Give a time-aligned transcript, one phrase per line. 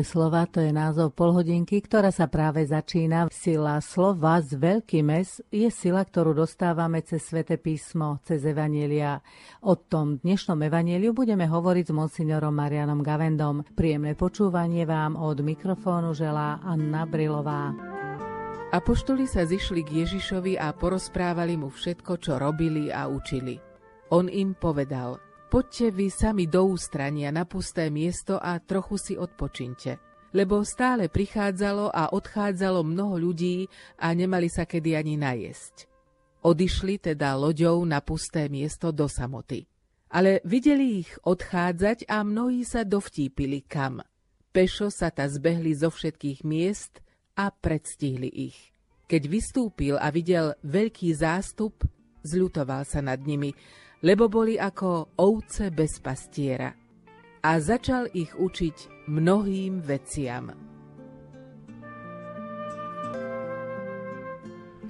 [0.00, 3.28] Sile slova to je názov polhodinky, ktorá sa práve začína.
[3.28, 9.20] Sila slova z veľký mes je sila, ktorú dostávame cez svete písmo, cez Evanielia.
[9.60, 13.60] O tom dnešnom Evanieliu budeme hovoriť s monsignorom Marianom Gavendom.
[13.76, 17.76] Príjemné počúvanie vám od mikrofónu želá Anna Brilová.
[18.72, 23.60] Apoštoli sa zišli k Ježišovi a porozprávali mu všetko, čo robili a učili.
[24.16, 29.98] On im povedal– Poďte vy sami do ústrania na pusté miesto a trochu si odpočinte.
[30.30, 33.66] Lebo stále prichádzalo a odchádzalo mnoho ľudí
[33.98, 35.90] a nemali sa kedy ani najesť.
[36.46, 39.66] Odišli teda loďou na pusté miesto do samoty.
[40.14, 44.06] Ale videli ich odchádzať a mnohí sa dovtípili kam.
[44.54, 47.02] Pešo sa ta zbehli zo všetkých miest
[47.34, 48.70] a predstihli ich.
[49.10, 51.82] Keď vystúpil a videl veľký zástup,
[52.22, 53.50] zľutoval sa nad nimi
[54.00, 56.72] lebo boli ako ovce bez pastiera.
[57.40, 60.52] A začal ich učiť mnohým veciam.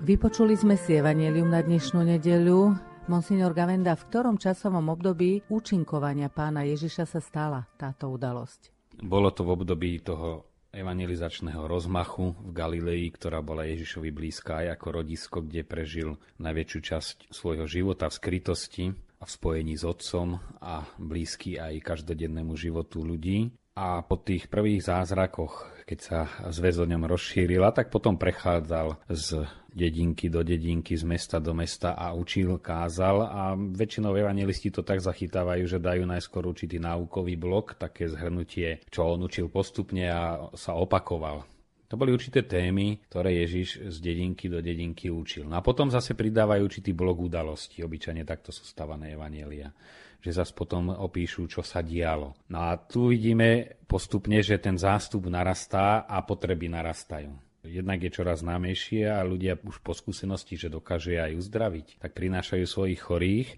[0.01, 2.75] Vypočuli sme si Evangelium na dnešnú nedeľu.
[3.07, 8.71] Monsignor Gavenda, v ktorom časovom období účinkovania pána Ježiša sa stala táto udalosť?
[9.03, 14.87] Bolo to v období toho evangelizačného rozmachu v Galilei, ktorá bola Ježišovi blízka aj ako
[15.03, 18.85] rodisko, kde prežil najväčšiu časť svojho života v skrytosti
[19.21, 23.53] a v spojení s otcom a blízky aj každodennému životu ľudí.
[23.77, 26.19] A po tých prvých zázrakoch, keď sa
[26.51, 31.95] zväz o ňom rozšírila, tak potom prechádzal z dedinky do dedinky, z mesta do mesta
[31.95, 37.79] a učil, kázal a väčšinou evangelisti to tak zachytávajú, že dajú najskôr určitý náukový blok,
[37.79, 41.47] také zhrnutie, čo on učil postupne a sa opakoval.
[41.91, 45.51] To boli určité témy, ktoré Ježiš z dedinky do dedinky učil.
[45.51, 47.83] No a potom zase pridávajú určitý blok udalostí.
[47.83, 49.75] Obyčajne takto sú stavané evanielia
[50.21, 52.37] že zase potom opíšu, čo sa dialo.
[52.53, 57.50] No a tu vidíme postupne, že ten zástup narastá a potreby narastajú.
[57.61, 62.65] Jednak je čoraz známejšie a ľudia už po skúsenosti, že dokáže aj uzdraviť, tak prinášajú
[62.65, 63.49] svojich chorých.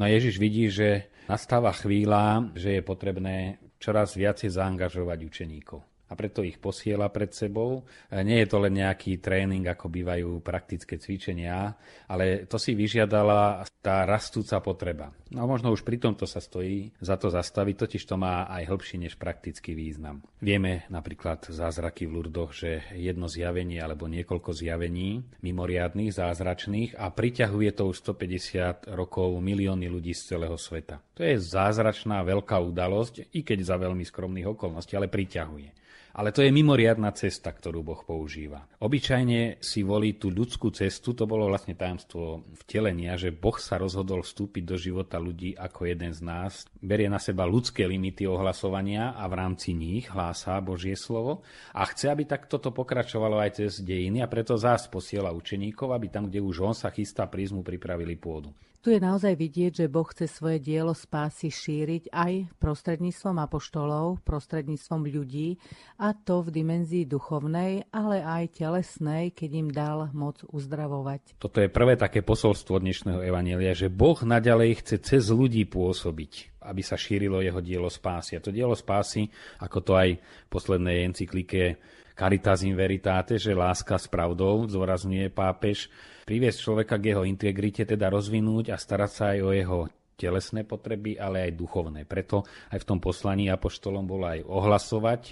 [0.00, 6.44] No Ježiš vidí, že nastáva chvíľa, že je potrebné čoraz viacej zaangažovať učeníkov a preto
[6.44, 7.88] ich posiela pred sebou.
[8.12, 11.72] E, nie je to len nejaký tréning, ako bývajú praktické cvičenia,
[12.04, 15.16] ale to si vyžiadala tá rastúca potreba.
[15.32, 19.00] No možno už pri tomto sa stojí za to zastaviť, totiž to má aj hĺbší
[19.00, 20.20] než praktický význam.
[20.44, 27.70] Vieme napríklad zázraky v Lurdoch, že jedno zjavenie alebo niekoľko zjavení mimoriadných, zázračných a priťahuje
[27.72, 31.00] to už 150 rokov milióny ľudí z celého sveta.
[31.16, 35.81] To je zázračná veľká udalosť, i keď za veľmi skromných okolností, ale priťahuje.
[36.12, 38.68] Ale to je mimoriadná cesta, ktorú Boh používa.
[38.84, 44.20] Obyčajne si volí tú ľudskú cestu, to bolo vlastne tajomstvo vtelenia, že Boh sa rozhodol
[44.20, 49.24] vstúpiť do života ľudí ako jeden z nás, berie na seba ľudské limity ohlasovania a
[49.24, 51.40] v rámci nich hlásá Božie slovo
[51.72, 56.12] a chce, aby tak toto pokračovalo aj cez dejiny a preto zás posiela učeníkov, aby
[56.12, 58.52] tam, kde už on sa chystá prízmu, pripravili pôdu.
[58.82, 65.06] Tu je naozaj vidieť, že Boh chce svoje dielo spásy šíriť aj prostredníctvom apoštolov, prostredníctvom
[65.06, 65.54] ľudí,
[66.02, 71.38] a to v dimenzii duchovnej, ale aj telesnej, keď im dal moc uzdravovať.
[71.38, 76.78] Toto je prvé také posolstvo dnešného evanelia, že Boh naďalej chce cez ľudí pôsobiť aby
[76.78, 78.38] sa šírilo jeho dielo spásy.
[78.38, 79.26] A to dielo spásy,
[79.58, 81.74] ako to aj v poslednej encyklike
[82.14, 85.90] Caritas in Veritate, že láska s pravdou, zdôrazňuje pápež,
[86.24, 89.78] priviesť človeka k jeho integrite, teda rozvinúť a starať sa aj o jeho
[90.16, 92.06] telesné potreby, ale aj duchovné.
[92.06, 95.22] Preto aj v tom poslaní apoštolom bolo aj ohlasovať,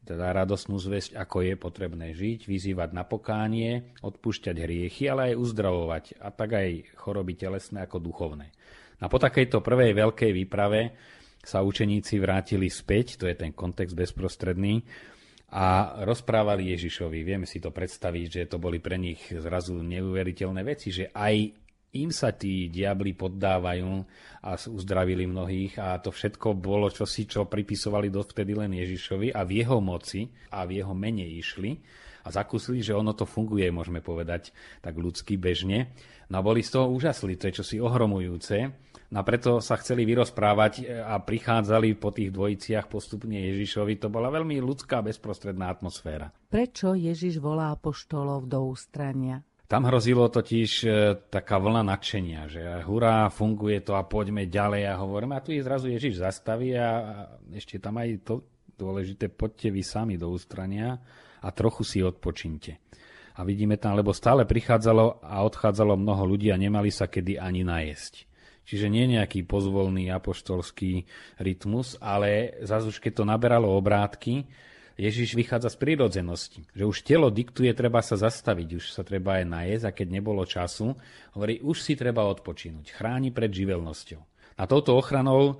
[0.00, 6.04] teda radosnú zväzť, ako je potrebné žiť, vyzývať na pokánie, odpúšťať hriechy, ale aj uzdravovať,
[6.24, 8.48] a tak aj choroby telesné ako duchovné.
[9.00, 10.96] A po takejto prvej veľkej výprave
[11.40, 14.84] sa učeníci vrátili späť, to je ten kontext bezprostredný,
[15.50, 17.26] a rozprávali Ježišovi.
[17.26, 21.34] Vieme si to predstaviť, že to boli pre nich zrazu neuveriteľné veci, že aj
[21.90, 23.90] im sa tí diabli poddávajú
[24.46, 29.66] a uzdravili mnohých a to všetko bolo čosi, čo pripisovali dovtedy len Ježišovi a v
[29.66, 31.74] jeho moci a v jeho mene išli.
[32.24, 35.92] A zakúsili, že ono to funguje, môžeme povedať tak ľudsky bežne.
[36.30, 38.70] No a boli z toho úžasli, to je čosi ohromujúce.
[39.10, 43.98] No a preto sa chceli vyrozprávať e, a prichádzali po tých dvojiciach postupne Ježišovi.
[43.98, 46.30] To bola veľmi ľudská, bezprostredná atmosféra.
[46.46, 49.42] Prečo Ježiš volá apoštolov do ústrania?
[49.66, 50.88] Tam hrozilo totiž e,
[51.26, 55.34] taká vlna nadšenia, že hurá, funguje to a poďme ďalej a hovoríme.
[55.34, 58.46] A tu je zrazu Ježiš zastaví a ešte tam aj to
[58.78, 61.02] dôležité, poďte vy sami do ústrania
[61.40, 62.78] a trochu si odpočinte.
[63.36, 67.64] A vidíme tam, lebo stále prichádzalo a odchádzalo mnoho ľudí a nemali sa kedy ani
[67.64, 68.28] najesť.
[68.68, 71.08] Čiže nie nejaký pozvolný apoštolský
[71.40, 74.46] rytmus, ale zase už keď to naberalo obrátky,
[75.00, 79.48] Ježiš vychádza z prírodzenosti, že už telo diktuje, treba sa zastaviť, už sa treba aj
[79.48, 80.92] najesť a keď nebolo času,
[81.32, 84.20] hovorí, už si treba odpočínuť, chráni pred živelnosťou.
[84.60, 85.56] A touto ochranou,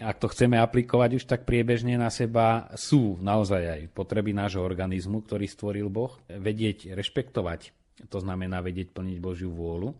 [0.00, 5.20] ak to chceme aplikovať už tak priebežne na seba, sú naozaj aj potreby nášho organizmu,
[5.20, 7.76] ktorý stvoril Boh, vedieť rešpektovať,
[8.08, 9.92] to znamená vedieť plniť Božiu vôľu,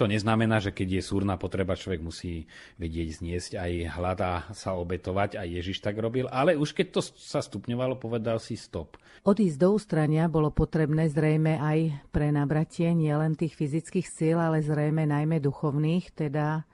[0.00, 2.48] čo neznamená, že keď je súrna potreba, človek musí
[2.80, 5.36] vedieť zniesť aj hlad a sa obetovať.
[5.36, 6.24] Aj Ježiš tak robil.
[6.30, 8.96] Ale už keď to sa stupňovalo, povedal si stop.
[9.28, 15.04] Odísť do ústrania bolo potrebné zrejme aj pre nabratie nielen tých fyzických síl, ale zrejme
[15.04, 16.64] najmä duchovných, teda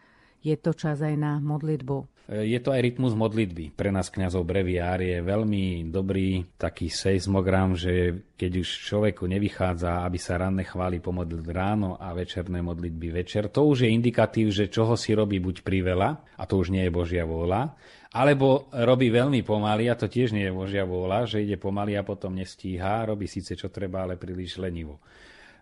[0.47, 2.16] je to čas aj na modlitbu.
[2.27, 3.71] Je to aj rytmus modlitby.
[3.71, 10.19] Pre nás kňazov breviár je veľmi dobrý taký seismogram, že keď už človeku nevychádza, aby
[10.19, 14.99] sa ranné chvály pomodlil ráno a večerné modlitby večer, to už je indikatív, že čoho
[14.99, 17.79] si robí buď priveľa, a to už nie je Božia vôľa,
[18.11, 22.03] alebo robí veľmi pomaly, a to tiež nie je Božia vôľa, že ide pomaly a
[22.03, 24.99] potom nestíha, robí síce čo treba, ale príliš lenivo.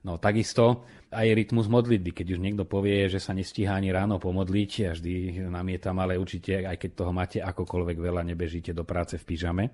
[0.04, 0.84] No takisto
[1.14, 2.10] aj rytmus modlitby.
[2.10, 6.66] Keď už niekto povie, že sa nestíha ani ráno pomodliť, ja vždy namietam, ale určite,
[6.66, 9.70] aj keď toho máte akokoľvek veľa, nebežíte do práce v pyžame,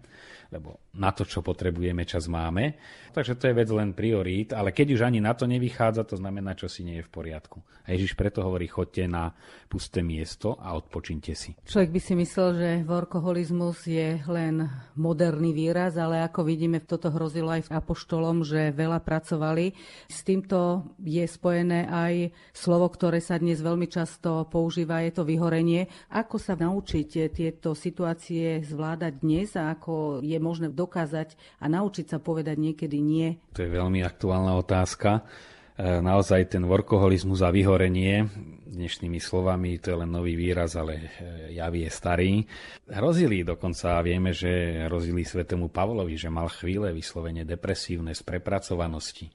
[0.52, 2.76] lebo na to, čo potrebujeme, čas máme.
[3.16, 6.52] Takže to je vec len priorít, ale keď už ani na to nevychádza, to znamená,
[6.52, 7.64] čo si nie je v poriadku.
[7.88, 9.32] A Ježiš preto hovorí, chodte na
[9.66, 11.56] pusté miesto a odpočinte si.
[11.64, 17.54] Človek by si myslel, že workoholizmus je len moderný výraz, ale ako vidíme, toto hrozilo
[17.54, 19.72] aj apoštolom, že veľa pracovali.
[20.10, 25.86] S týmto je spojené aj slovo, ktoré sa dnes veľmi často používa, je to vyhorenie.
[26.10, 32.18] Ako sa naučiť tieto situácie zvládať dnes a ako je možné dokázať a naučiť sa
[32.18, 33.38] povedať niekedy nie?
[33.54, 35.22] To je veľmi aktuálna otázka.
[35.80, 38.28] E, naozaj ten workoholizmus a vyhorenie,
[38.68, 41.04] dnešnými slovami, to je len nový výraz, ale e,
[41.56, 42.32] javy je starý.
[42.84, 49.32] Hrozili dokonca, vieme, že hrozili svetému Pavlovi, že mal chvíle vyslovene depresívne z prepracovanosti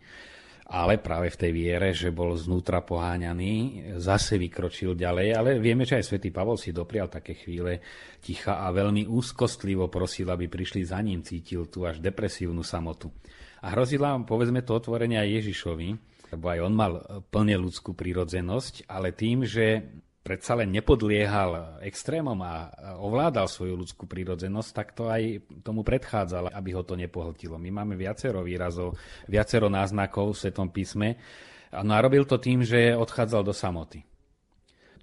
[0.66, 6.02] ale práve v tej viere, že bol znútra poháňaný, zase vykročil ďalej, ale vieme, že
[6.02, 7.86] aj svätý Pavol si doprial také chvíle
[8.18, 13.14] ticha a veľmi úzkostlivo prosil, aby prišli za ním, cítil tu až depresívnu samotu.
[13.62, 15.90] A hrozila, povedzme to otvorenie aj Ježišovi,
[16.34, 16.94] lebo aj on mal
[17.30, 19.86] plne ľudskú prírodzenosť, ale tým, že
[20.26, 26.74] predsa len nepodliehal extrémom a ovládal svoju ľudskú prírodzenosť, tak to aj tomu predchádzalo, aby
[26.74, 27.62] ho to nepohltilo.
[27.62, 28.98] My máme viacero výrazov,
[29.30, 31.22] viacero náznakov v Svetom písme.
[31.70, 34.02] No a robil to tým, že odchádzal do samoty.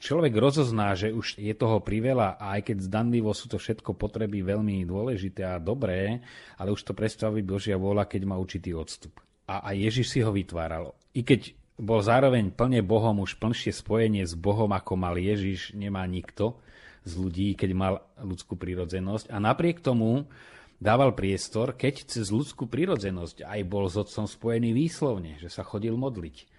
[0.02, 4.42] Človek rozozná, že už je toho priveľa a aj keď zdanlivo sú to všetko potreby
[4.42, 6.18] veľmi dôležité a dobré,
[6.58, 9.22] ale už to predstaví Božia vôľa, keď má určitý odstup.
[9.46, 10.90] A aj Ježiš si ho vytváral.
[11.14, 16.04] I keď bol zároveň plne Bohom, už plnšie spojenie s Bohom, ako mal Ježiš, nemá
[16.04, 16.61] nikto
[17.02, 19.32] z ľudí, keď mal ľudskú prírodzenosť.
[19.32, 20.30] A napriek tomu
[20.78, 25.94] dával priestor, keď cez ľudskú prírodzenosť aj bol s otcom spojený výslovne, že sa chodil
[25.94, 26.50] modliť.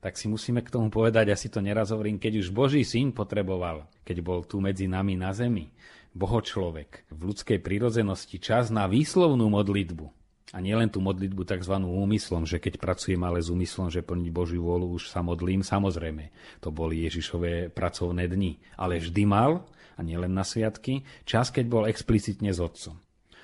[0.00, 3.84] Tak si musíme k tomu povedať, asi to neraz hovorím, keď už Boží syn potreboval,
[4.00, 5.68] keď bol tu medzi nami na zemi,
[6.16, 10.19] boho človek, v ľudskej prírodzenosti čas na výslovnú modlitbu,
[10.50, 11.74] a nielen tú modlitbu tzv.
[11.78, 16.34] úmyslom, že keď pracujem ale s úmyslom, že plniť Božiu vôľu, už sa modlím, samozrejme,
[16.58, 18.58] to boli Ježišové pracovné dni.
[18.74, 19.62] Ale vždy mal,
[19.94, 22.98] a nielen na sviatky, čas, keď bol explicitne s otcom.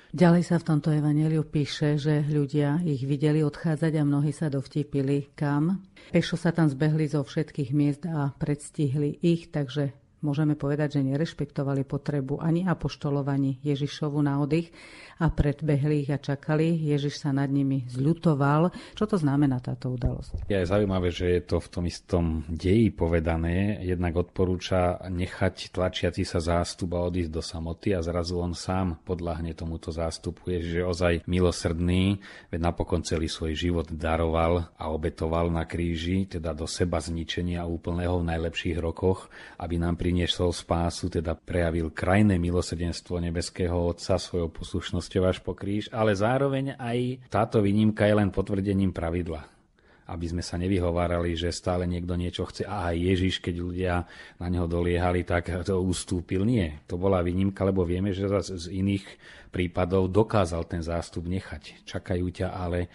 [0.07, 5.35] Ďalej sa v tomto evaneliu píše, že ľudia ich videli odchádzať a mnohí sa dovtipili
[5.35, 5.83] kam.
[6.15, 11.85] Pešo sa tam zbehli zo všetkých miest a predstihli ich, takže môžeme povedať, že nerešpektovali
[11.85, 14.73] potrebu ani apoštolovani Ježišovu na oddych
[15.17, 16.77] a predbehli ich a čakali.
[16.77, 18.69] Ježiš sa nad nimi zľutoval.
[18.93, 20.45] Čo to znamená táto udalosť?
[20.45, 23.81] Je zaujímavé, že je to v tom istom deji povedané.
[23.81, 29.57] Jednak odporúča nechať tlačiaci sa zástup a odísť do samoty a zrazu on sám podľahne
[29.57, 30.53] tomuto zástupu.
[30.53, 32.21] Je, že ozaj milosrdný,
[32.53, 38.21] veď napokon celý svoj život daroval a obetoval na kríži, teda do seba zničenia úplného
[38.21, 45.27] v najlepších rokoch, aby nám priniesol spásu, teda prejavil krajné milosrdenstvo nebeského Otca svojou poslušnosťou
[45.27, 49.43] až po kríž, ale zároveň aj táto výnimka je len potvrdením pravidla
[50.07, 53.93] aby sme sa nevyhovárali, že stále niekto niečo chce a aj Ježiš, keď ľudia
[54.39, 56.47] na neho doliehali, tak to ustúpil.
[56.47, 59.03] Nie, to bola výnimka, lebo vieme, že z iných
[59.51, 61.83] prípadov dokázal ten zástup nechať.
[61.83, 62.87] Čakajú ťa, ale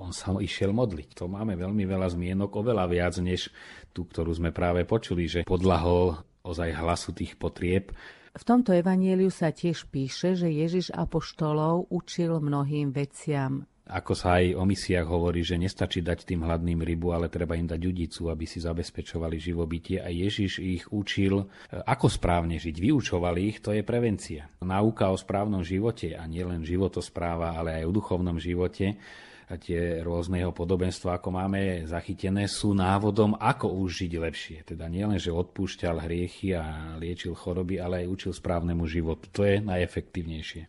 [0.00, 1.12] on sa išiel modliť.
[1.20, 3.52] To máme veľmi veľa zmienok, oveľa viac než
[3.92, 7.90] tú, ktorú sme práve počuli, že podlahol ozaj hlasu tých potrieb.
[8.36, 13.66] V tomto evanieliu sa tiež píše, že Ježiš apoštolov učil mnohým veciam.
[13.86, 17.70] Ako sa aj o misiách hovorí, že nestačí dať tým hladným rybu, ale treba im
[17.70, 20.02] dať udicu, aby si zabezpečovali živobytie.
[20.02, 21.46] A Ježiš ich učil, e,
[21.86, 22.82] ako správne žiť.
[22.82, 24.50] Vyučoval ich, to je prevencia.
[24.58, 28.98] Náuka o správnom živote a nielen životospráva, ale aj o duchovnom živote
[29.46, 34.58] a tie rôzne jeho podobenstva, ako máme zachytené, sú návodom, ako už žiť lepšie.
[34.66, 39.30] Teda nielen, že odpúšťal hriechy a liečil choroby, ale aj učil správnemu životu.
[39.30, 40.62] To je najefektívnejšie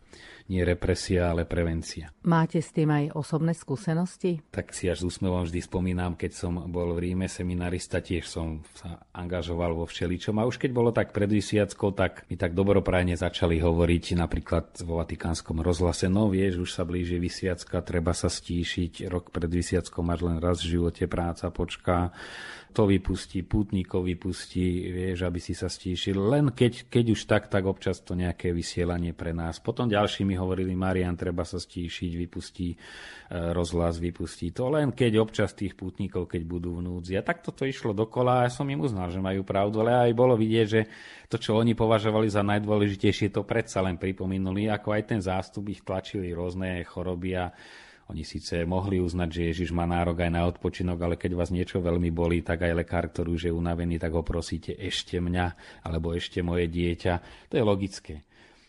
[0.48, 2.08] nie represia, ale prevencia.
[2.24, 4.40] Máte s tým aj osobné skúsenosti?
[4.48, 8.64] Tak si až s úsmevom vždy spomínam, keď som bol v Ríme seminarista, tiež som
[8.72, 13.14] sa angažoval vo všeličom a už keď bolo tak pred vysiackou, tak mi tak dobroprajne
[13.14, 19.06] začali hovoriť napríklad vo Vatikánskom rozhlase, no vieš, už sa blíži vysiacka, treba sa stíšiť,
[19.12, 22.10] rok pred vysiackou máš len raz v živote, práca počká,
[22.72, 26.14] to vypustí, pútnikov vypustí, vieš, aby si sa stíšil.
[26.14, 29.58] Len keď, keď už tak, tak občas to nejaké vysielanie pre nás.
[29.58, 32.76] Potom ďalší mi hovorili, Marian, treba sa stíšiť, vypustí e,
[33.56, 34.68] rozhlas, vypustí to.
[34.68, 37.16] Len keď občas tých pútnikov, keď budú v núdzi.
[37.16, 40.12] A tak toto išlo dokola a ja som im uznal, že majú pravdu, ale aj
[40.12, 40.82] bolo vidieť, že
[41.26, 45.80] to, čo oni považovali za najdôležitejšie, to predsa len pripomínuli, ako aj ten zástup ich
[45.80, 47.48] tlačili rôzne choroby a
[48.08, 51.84] oni síce mohli uznať, že Ježiš má nárok aj na odpočinok, ale keď vás niečo
[51.84, 55.46] veľmi bolí, tak aj lekár, ktorý už je unavený, tak ho prosíte ešte mňa
[55.84, 57.14] alebo ešte moje dieťa.
[57.52, 58.24] To je logické.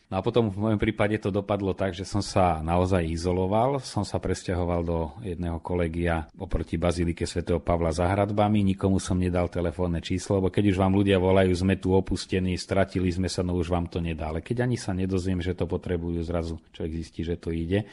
[0.09, 4.01] No a potom v mojom prípade to dopadlo tak, že som sa naozaj izoloval, som
[4.01, 10.01] sa presťahoval do jedného kolegia oproti Bazilike svätého Pavla za hradbami, nikomu som nedal telefónne
[10.01, 13.69] číslo, lebo keď už vám ľudia volajú, sme tu opustení, stratili sme sa, no už
[13.69, 14.33] vám to nedá.
[14.33, 17.85] Ale keď ani sa nedozviem, že to potrebujú, zrazu človek zistí, že to ide.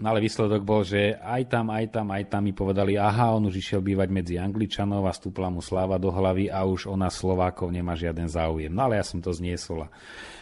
[0.00, 3.52] No ale výsledok bol, že aj tam, aj tam, aj tam mi povedali, aha, on
[3.52, 7.68] už išiel bývať medzi Angličanov a stúpla mu sláva do hlavy a už ona Slovákov
[7.68, 8.72] nemá žiaden záujem.
[8.72, 9.92] No ale ja som to zniesol a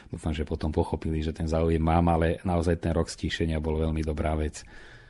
[0.07, 4.07] dúfam, že potom pochopili, že ten záujem mám, ale naozaj ten rok stíšenia bol veľmi
[4.07, 4.63] dobrá vec.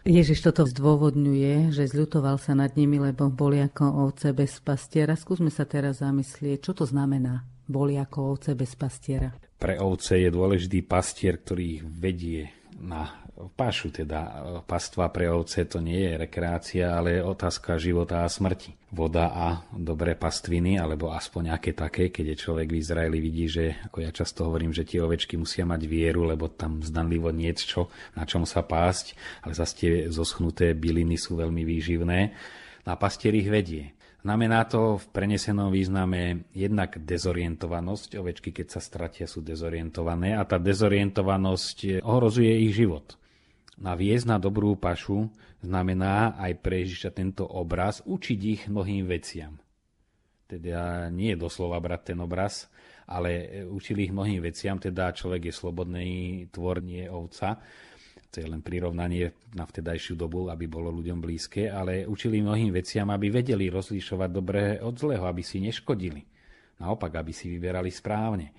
[0.09, 5.13] Ježiš toto zdôvodňuje, že zľutoval sa nad nimi, lebo boli ako ovce bez pastiera.
[5.13, 9.31] Skúsme sa teraz zamyslieť, čo to znamená boli ako ovce bez pastiera.
[9.61, 12.49] Pre ovce je dôležitý pastier, ktorý ich vedie
[12.81, 13.20] na
[13.57, 14.33] pašu, teda e,
[14.67, 18.77] pastva pre ovce to nie je rekreácia, ale je otázka života a smrti.
[18.91, 23.79] Voda a dobré pastviny, alebo aspoň nejaké také, keď je človek v Izraeli vidí, že
[23.87, 27.87] ako ja často hovorím, že tie ovečky musia mať vieru, lebo tam zdanlivo niečo,
[28.19, 29.15] na čom sa pásť,
[29.47, 32.19] ale zase tie zoschnuté byliny sú veľmi výživné.
[32.83, 33.95] No a pastier ich vedie.
[34.21, 38.21] Znamená to v prenesenom význame jednak dezorientovanosť.
[38.21, 43.20] Ovečky, keď sa stratia, sú dezorientované a tá dezorientovanosť ohrozuje ich život.
[43.81, 45.33] Naviesť na dobrú pašu
[45.65, 49.57] znamená aj pre Ježiša tento obraz učiť ich mnohým veciam.
[50.45, 52.69] Teda nie je doslova brať ten obraz,
[53.09, 56.09] ale učili ich mnohým veciam, teda človek je slobodný
[56.53, 57.57] tvor, nie ovca.
[58.31, 63.09] To je len prirovnanie na vtedajšiu dobu, aby bolo ľuďom blízke, ale učili mnohým veciam,
[63.11, 66.23] aby vedeli rozlišovať dobré od zlého, aby si neškodili.
[66.79, 68.53] Naopak, aby si vyberali správne.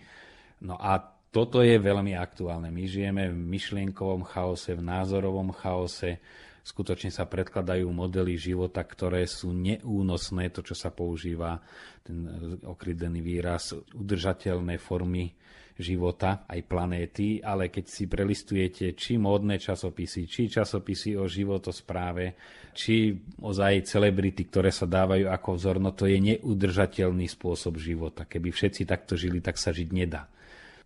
[0.65, 0.97] No a
[1.31, 2.67] toto je veľmi aktuálne.
[2.67, 6.19] My žijeme v myšlienkovom chaose, v názorovom chaose.
[6.61, 11.57] Skutočne sa predkladajú modely života, ktoré sú neúnosné, to, čo sa používa,
[12.05, 12.27] ten
[12.61, 15.33] okrydený výraz, udržateľné formy
[15.81, 22.37] života, aj planéty, ale keď si prelistujete či módne časopisy, či časopisy o životospráve,
[22.75, 28.29] či ozaj celebrity, ktoré sa dávajú ako vzor, no to je neudržateľný spôsob života.
[28.29, 30.29] Keby všetci takto žili, tak sa žiť nedá.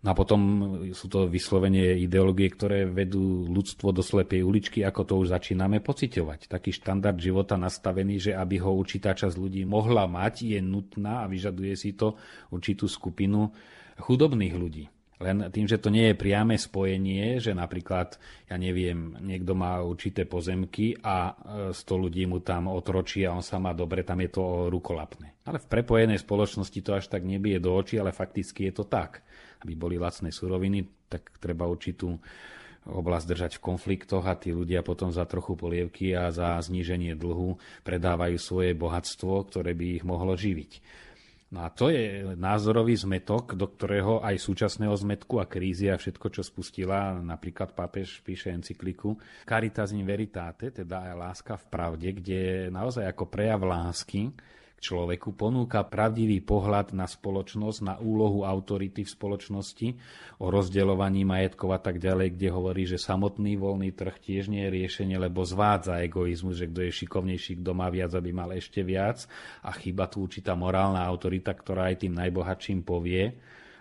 [0.05, 0.39] No a potom
[0.93, 6.45] sú to vyslovene ideológie, ktoré vedú ľudstvo do slepej uličky, ako to už začíname pociťovať.
[6.45, 11.29] Taký štandard života nastavený, že aby ho určitá časť ľudí mohla mať, je nutná a
[11.29, 12.13] vyžaduje si to
[12.53, 13.50] určitú skupinu
[13.97, 14.85] chudobných ľudí.
[15.15, 20.27] Len tým, že to nie je priame spojenie, že napríklad, ja neviem, niekto má určité
[20.27, 21.33] pozemky a
[21.71, 25.39] 100 e, ľudí mu tam otročí a on sa má dobre, tam je to rukolapné.
[25.47, 29.24] Ale v prepojenej spoločnosti to až tak nebije do očí, ale fakticky je to tak
[29.65, 32.13] aby boli lacné suroviny, tak treba určitú
[32.86, 37.57] oblasť držať v konfliktoch a tí ľudia potom za trochu polievky a za zníženie dlhu
[37.81, 41.01] predávajú svoje bohatstvo, ktoré by ich mohlo živiť.
[41.53, 46.27] No a to je názorový zmetok, do ktorého aj súčasného zmetku a krízy a všetko,
[46.34, 49.13] čo spustila, napríklad pápež píše encykliku
[49.45, 52.41] Caritas in Veritate, teda aj láska v pravde, kde
[52.74, 54.34] naozaj ako prejav lásky
[54.86, 59.88] človeku, ponúka pravdivý pohľad na spoločnosť, na úlohu autority v spoločnosti,
[60.38, 64.75] o rozdeľovaní majetkov a tak ďalej, kde hovorí, že samotný voľný trh tiež nie je
[64.77, 69.25] riešenie, lebo zvádza egoizmus, že kto je šikovnejší, kto má viac, aby mal ešte viac.
[69.65, 73.34] A chyba tu určitá morálna autorita, ktorá aj tým najbohatším povie,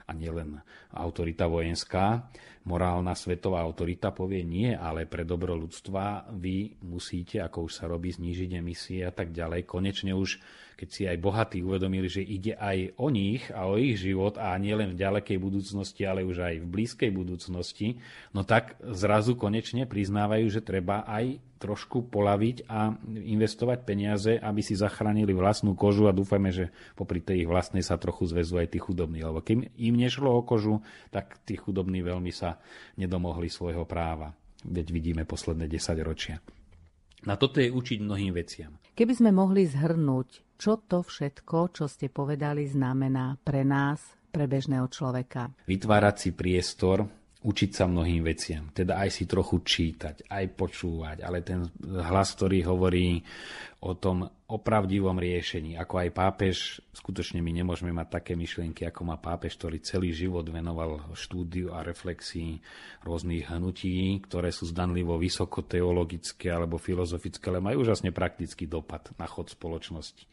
[0.05, 0.61] a nielen
[0.93, 2.29] autorita vojenská,
[2.65, 8.13] morálna svetová autorita povie nie, ale pre dobro ľudstva vy musíte, ako už sa robí,
[8.13, 9.69] znížiť emisie a tak ďalej.
[9.69, 10.41] Konečne už
[10.75, 14.59] keď si aj bohatí uvedomili, že ide aj o nich a o ich život a
[14.59, 18.03] nielen v ďalekej budúcnosti, ale už aj v blízkej budúcnosti,
[18.35, 24.77] no tak zrazu konečne priznávajú, že treba aj trošku polaviť a investovať peniaze, aby si
[24.77, 28.79] zachránili vlastnú kožu a dúfajme, že popri tej ich vlastnej sa trochu zväzú aj tí
[28.83, 29.25] chudobní.
[29.25, 32.54] Lebo keď im nešlo o kožu, tak tí chudobní veľmi sa
[32.99, 34.33] nedomohli svojho práva.
[34.65, 36.41] Veď vidíme posledné 10 ročia.
[37.25, 38.77] Na toto je učiť mnohým veciam.
[38.93, 44.87] Keby sme mohli zhrnúť, čo to všetko, čo ste povedali, znamená pre nás, pre bežného
[44.93, 45.51] človeka.
[45.65, 47.09] Vytvárať si priestor,
[47.45, 48.73] učiť sa mnohým veciam.
[48.73, 53.21] Teda aj si trochu čítať, aj počúvať, ale ten hlas, ktorý hovorí
[53.85, 55.77] o tom opravdivom riešení.
[55.77, 60.49] Ako aj pápež, skutočne my nemôžeme mať také myšlienky, ako má pápež, ktorý celý život
[60.49, 62.65] venoval štúdiu a reflexii
[63.05, 69.53] rôznych hnutí, ktoré sú zdanlivo vysokoteologické alebo filozofické, ale majú úžasne praktický dopad na chod
[69.53, 70.25] spoločnosti.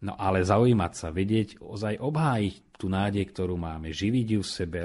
[0.00, 4.80] No ale zaujímať sa, vedieť, ozaj obhájiť tú nádej, ktorú máme, živiť ju v sebe.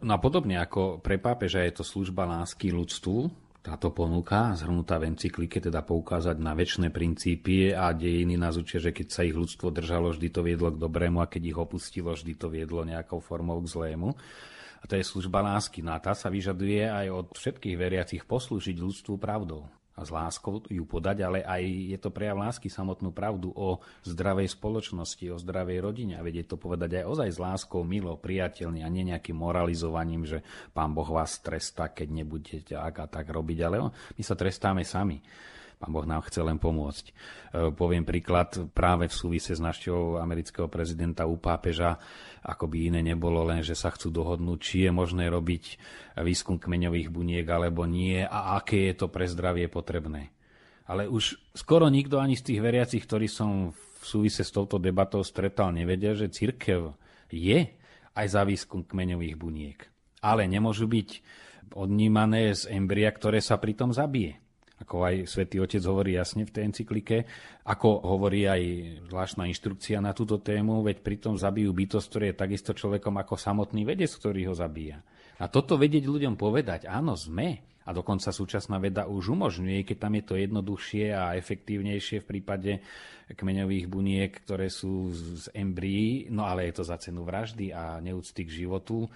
[0.00, 3.28] No a podobne ako pre pápeža je to služba lásky ľudstvu,
[3.60, 8.96] táto ponuka, zhrnutá v encyklike, teda poukázať na väčšie princípy a dejiny nás učia, že
[8.96, 12.40] keď sa ich ľudstvo držalo, vždy to viedlo k dobrému a keď ich opustilo, vždy
[12.40, 14.16] to viedlo nejakou formou k zlému.
[14.80, 15.84] A to je služba lásky.
[15.84, 19.68] No a tá sa vyžaduje aj od všetkých veriacich poslúžiť ľudstvu pravdou
[19.98, 24.54] a s láskou ju podať, ale aj je to prejav lásky samotnú pravdu o zdravej
[24.54, 28.88] spoločnosti, o zdravej rodine a vedieť to povedať aj ozaj s láskou, milo, priateľne a
[28.88, 30.38] nie nejakým moralizovaním, že
[30.72, 35.20] pán Boh vás trestá, keď nebudete tak a tak robiť, ale my sa trestáme sami.
[35.80, 37.04] Pán Boh nám chce len pomôcť.
[37.08, 37.12] E,
[37.72, 41.96] poviem príklad práve v súvise s našťou amerického prezidenta u pápeža,
[42.44, 45.80] ako by iné nebolo, len že sa chcú dohodnúť, či je možné robiť
[46.20, 50.28] výskum kmeňových buniek alebo nie a aké je to pre zdravie potrebné.
[50.84, 55.24] Ale už skoro nikto ani z tých veriacich, ktorí som v súvise s touto debatou
[55.24, 56.92] stretal, nevedia, že církev
[57.32, 57.72] je
[58.12, 59.80] aj za výskum kmeňových buniek.
[60.20, 61.24] Ale nemôžu byť
[61.72, 64.49] odnímané z embria, ktoré sa pritom zabije
[64.80, 67.28] ako aj svätý Otec hovorí jasne v tej encyklike,
[67.68, 68.62] ako hovorí aj
[69.12, 73.84] zvláštna inštrukcia na túto tému, veď pritom zabijú bytosť, ktorý je takisto človekom ako samotný
[73.84, 75.04] vedec, ktorý ho zabíja.
[75.40, 80.12] A toto vedieť ľuďom povedať, áno, sme, a dokonca súčasná veda už umožňuje, keď tam
[80.16, 82.72] je to jednoduchšie a efektívnejšie v prípade
[83.30, 88.44] kmeňových buniek, ktoré sú z embryí, no ale je to za cenu vraždy a neúcty
[88.44, 89.08] k životu,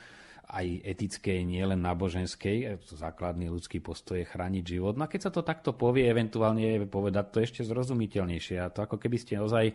[0.44, 4.94] aj etickej, nielen náboženskej, to základný ľudský postoj je chrániť život.
[4.94, 8.60] No a keď sa to takto povie, eventuálne povedať to ešte zrozumiteľnejšie.
[8.60, 9.72] A to ako keby ste ozaj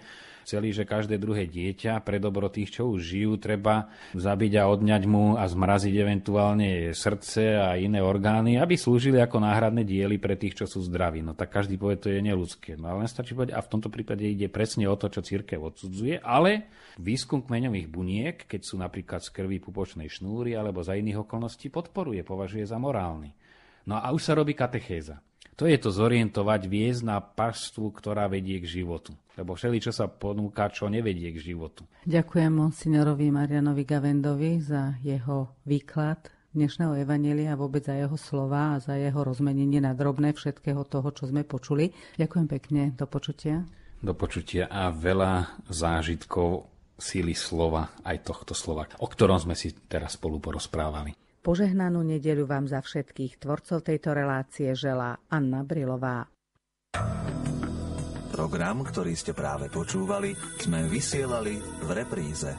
[0.50, 5.04] chceli, že každé druhé dieťa pre dobro tých, čo už žijú, treba zabiť a odňať
[5.06, 10.58] mu a zmraziť eventuálne srdce a iné orgány, aby slúžili ako náhradné diely pre tých,
[10.58, 11.22] čo sú zdraví.
[11.22, 12.74] No tak každý povie, to je neludské.
[12.82, 15.62] No ale len stačí povedať, a v tomto prípade ide presne o to, čo církev
[15.62, 16.66] odsudzuje, ale
[16.98, 22.26] výskum kmeňových buniek, keď sú napríklad z krvi pupočnej šnúry alebo za iných okolností podporuje,
[22.26, 23.30] považuje za morálny.
[23.86, 25.22] No a už sa robí katechéza.
[25.60, 29.12] To je to zorientovať, viesť na pastvu, ktorá vedie k životu.
[29.36, 31.84] Lebo všeli, čo sa ponúka, čo nevedie k životu.
[32.08, 38.82] Ďakujem monsignorovi Marianovi Gavendovi za jeho výklad dnešného evanelia a vôbec za jeho slova a
[38.82, 41.92] za jeho rozmenenie na drobné všetkého toho, čo sme počuli.
[42.16, 42.82] Ďakujem pekne.
[42.96, 43.68] Do počutia.
[44.00, 50.16] Do počutia a veľa zážitkov síly slova, aj tohto slova, o ktorom sme si teraz
[50.16, 51.29] spolu porozprávali.
[51.40, 56.28] Požehnanú nedeľu vám za všetkých tvorcov tejto relácie želá Anna Brilová.
[58.36, 62.52] Program, ktorý ste práve počúvali, sme vysielali v repríze.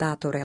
[0.00, 0.30] Táto